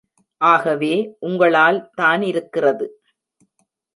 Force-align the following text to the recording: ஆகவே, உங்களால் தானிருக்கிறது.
ஆகவே, 0.41 1.15
உங்களால் 1.19 1.91
தானிருக்கிறது. 2.01 2.87